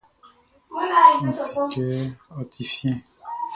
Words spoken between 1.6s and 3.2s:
kɛ ɔ ti fiɛn.